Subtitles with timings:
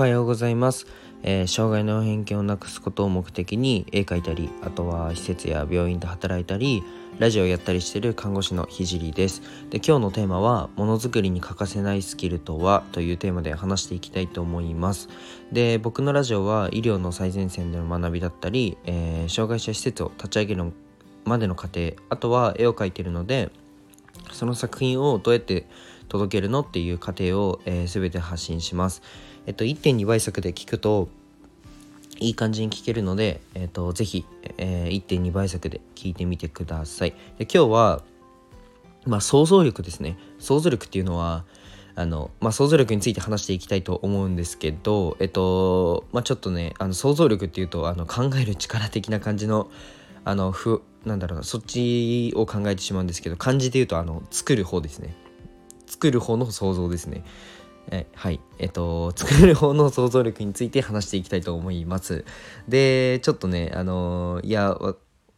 [0.00, 0.86] おはようございます、
[1.22, 6.82] えー、障害の偏見をなくすことを目的に絵描いたりあとは施設や病院で働いたり
[7.18, 9.42] ラジオやったりしてる看護師のひじりです。
[9.68, 15.10] で今日のテーマはものづくりに欠かせないスキルとはというテーマで話していきたいと思います。
[15.52, 20.72] で僕のラジオは医療の最前線での学びだったり、えー、障害者施設を立ち上げる
[21.26, 23.50] までの過程あとは絵を描いてるので
[24.32, 25.66] その作品をどうやって
[26.10, 29.00] 届けるのっていう過程を、えー、全て発信します。
[29.46, 31.08] えっと、1.2倍速で聞くと
[32.18, 34.26] いい感じに聞けるので、えっと、ぜひ、
[34.58, 37.12] えー、1.2倍速で聞いてみてください。
[37.38, 38.02] で今日は、
[39.06, 40.18] まあ、想像力ですね。
[40.38, 41.44] 想像力っていうのは、
[41.94, 49.70] あのまあ、想像力について話していきたいと思うんですけど、えっとまあ、ちょっとねあの想像力っていうとあの考える力的な感じの
[50.24, 55.14] あのふなんだろうなそっちを考えてしまうんですけど漢字で言うとあの作る方ですね
[55.90, 57.24] 作る方の想像ですね。
[57.90, 58.40] えはい。
[58.58, 62.24] えっと作る方の想像力について話していきたいと思います。
[62.68, 64.76] でちょっとねあのいや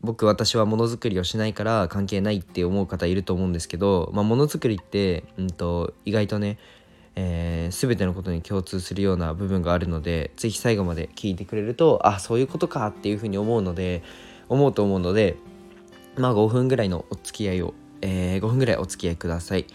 [0.00, 6.58] 僕私はものづくりをしないから関係ないって思う方いると思うんですけどまあ、ものづくりって、うんと、意外とね
[7.18, 14.02] えー、全てのことに共通するような部分があるので是非最後まで聞いてくれるとあそういうことかっていうふうに思うので
[14.50, 15.36] 思うと思うので
[16.16, 19.66] まあ5分ぐらいのお付き合いを、えー、5分ぐらいお付き合いください。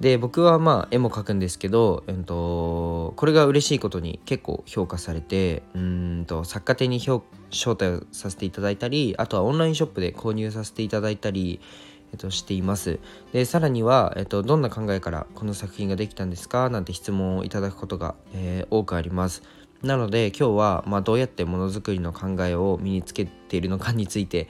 [0.00, 11.60] で僕はまあ絵も描くんですけど、うんと、これが嬉しいことに結構評価されてうんと作家展に招待をさせていただいたりあとはオンラインショップで購入させていただいたり
[12.12, 12.98] えっと、しています。
[13.32, 19.42] でさらには、えっと、どんな考えからこの作品ができたんですかなんて質問をいただくことが、えー、多くあります。
[19.82, 24.48] なので今日は、まあ、どうやってものづくりの考えを身につけているのかについて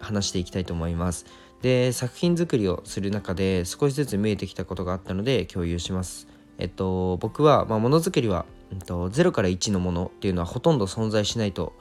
[0.00, 1.26] 話していきたいと思います。
[1.62, 6.26] で作品作りをする中で少しずつ見えてきたことがあったので共有します。
[6.58, 11.72] えっと僕は、まあ、ものづくりは、えっと、0から1のものっていうのはほとんど存在しないと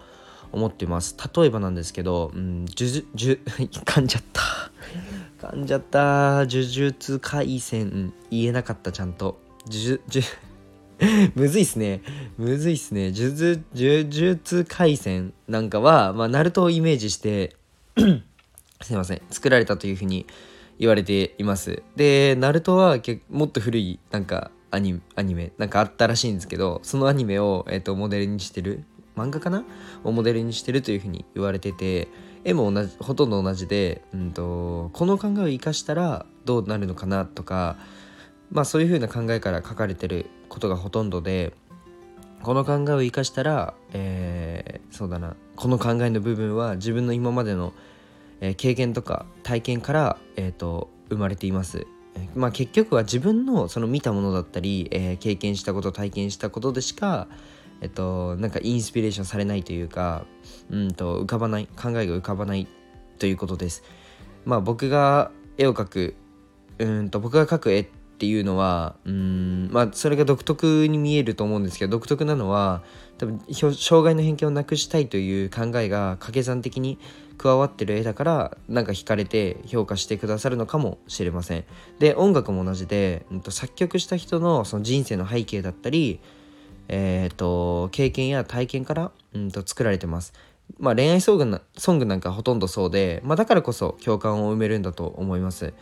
[0.51, 1.15] 思ってます。
[1.35, 3.41] 例えばなんですけど、うん、じゅじゅ、じゅ、
[3.85, 4.41] 噛んじゃった。
[5.47, 6.45] 噛んじゃった。
[6.45, 9.39] 呪術廻戦、言えなかったちゃんと。
[9.67, 10.29] 呪術、
[11.33, 12.01] むずいっすね。
[12.37, 13.11] むずいっすね。
[13.11, 17.55] 呪術、呪術廻戦なんかは、まあ、ナルトをイメージして
[18.81, 20.25] すいません、作られたというふうに
[20.79, 21.83] 言われています。
[21.95, 22.97] で、ナルトは
[23.29, 28.83] もっと古い、なんか、アニアニメ、なんかあったらしいんですけど、そのアニメを、えーと、モデルにしてる、
[29.17, 29.65] 漫画かな？
[30.05, 32.07] をモデルにしてるというふうに言われてて、
[32.45, 37.75] 絵も同じほとんど同じで、うんと、この考えを生かしたらどうなるのかなとか、
[38.49, 41.53] まあそういうふうな考えから書かれてることがほとんどで
[42.41, 45.35] この考えを生かしたら、えー、そうだな。
[45.55, 47.73] この考えの部分は自分の今までの、
[48.41, 51.87] えー、経験とか体験から、えーと、生まれています。
[52.35, 57.27] まあ、結局は自分のその見たものだったり、えー、経験したこと体験したことでしか、
[57.79, 60.25] えっと、なんかインスピレーションされないというか
[60.69, 62.67] うんと浮かばない考えが浮かばない
[63.17, 63.83] ということです。
[64.43, 66.15] まあ僕が絵を描く
[66.79, 72.83] うんと僕が描く絵ってっていうのはうんまあそれが独特に見えると思うんですけど独特なのは
[73.17, 76.99] 多分障害の偏見をなくしたいという考えが掛け算的に
[77.39, 81.63] 加わってる絵だからなんか惹かれて評価してくださるのかもしれません。
[81.97, 86.19] で音楽も同じで、うん、と作曲した人のその人生の背景だったり、
[86.89, 90.33] えーと、経験や体験から、うんと作られてます。
[90.77, 95.73] まあ、恋愛ソングなソングなんかほとんどそうで、まあ、だからこそ共感を埋めるんだと思います。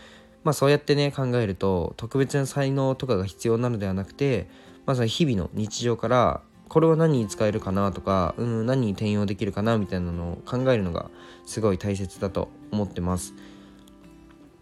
[0.44, 4.48] まあそうやってね考えると特別な才能とかが必要なのではなくて
[4.86, 11.10] まずは日々の日常からこれは何に使えるかなとか、うん、何に転用できるかなみたいなのを考えるのが
[11.46, 13.34] すごい大切だと思ってます。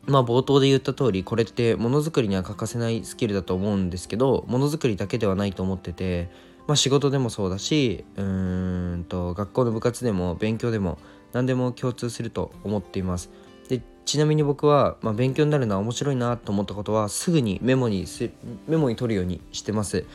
[0.06, 6.30] まあ冒頭で言った通りこれってものづくりには欠かせないスキルだと思うんですけどものづくりだけではないと思ってて、
[6.66, 10.98] まあ、仕事でもそうだしうーんと学校の部活でも勉強でも
[11.34, 13.30] 何でも共通すると思っています。
[14.08, 18.30] ちなみに僕は、まあ、勉強になるのは面白いなと思ったことはすぐにメモにす
[18.66, 20.06] メモに取るようにしてます、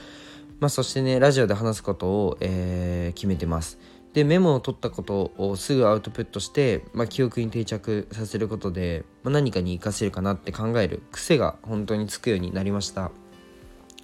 [0.60, 3.78] まあ、そしてねラジオで話すことを、えー、決めてます。
[4.14, 13.10] でメモを取ったことをすぐアウトプットして、まあ、記憶に定着させることで、まあ、何かに活かせるかなって考える癖が本当につくようになりました。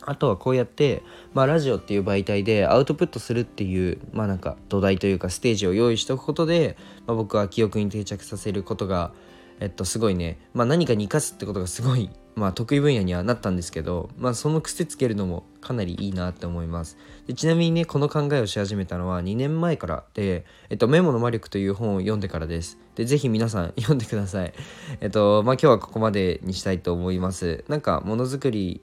[0.02, 1.02] あとはこうやって、
[1.32, 6.76] まあ、ラジオっていう媒体でアウトプットするっていう、まあなんか土台というかステージを用意しておくことで、
[7.06, 9.12] まあ、僕は記憶に定着させることが
[9.60, 16.96] えっと、すごいね、まあ、何かに生かすってことがすごい、まあ、得意分野にはなったんですけど、まあ、その癖つけるのもかなりいいなって思います。
[17.26, 22.78] でちなみにねこの考えをし始めたのは2年前からで、えっと、メモの魔力という本を読んでからです。
[22.94, 24.52] でぜひ皆さん読んでください。
[25.00, 27.64] えっとまあ今日はここまでにしたいと思います。
[27.69, 28.81] なんかものづくり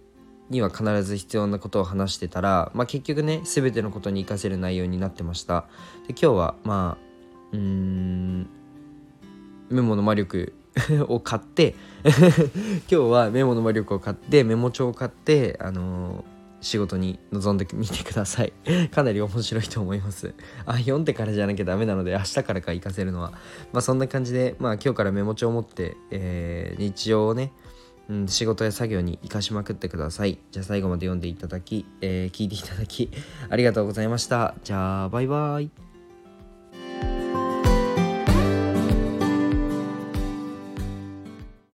[0.50, 5.66] には必ず必要なことを話してたら、まあ、結局ね全てのことに活かせる内容になってました。
[6.07, 7.06] で今日はまあ
[7.54, 8.50] うーん
[9.69, 10.54] メモの魔力
[11.07, 16.36] を買って 今日はメモの魔力を買ってメモ帳を買ってあのー
[16.66, 18.51] 仕事に臨んでみてください
[18.89, 20.33] かなり面白いと思います
[20.66, 23.33] あ読んでからじゃなきゃダメなので明日からか活かせるのは
[23.72, 27.54] まあそんな感じでまあ今日からメモ帳を持って、えー、日常をね
[28.07, 30.38] うん、仕事や作業に活かしまくってください。
[30.51, 33.10] じゃあ最後まで読んでいただき、えー、聞いていただき、
[33.50, 34.54] ありがとうございました。
[34.63, 35.84] じゃあ、バイバイ。